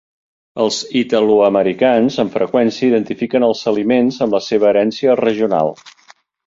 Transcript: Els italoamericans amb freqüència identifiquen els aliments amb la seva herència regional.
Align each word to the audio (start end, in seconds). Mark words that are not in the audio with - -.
Els 0.63 0.79
italoamericans 1.01 2.17
amb 2.25 2.35
freqüència 2.39 2.89
identifiquen 2.89 3.47
els 3.51 3.63
aliments 3.75 4.21
amb 4.27 4.39
la 4.39 4.43
seva 4.51 4.73
herència 4.75 5.21
regional. 5.27 5.77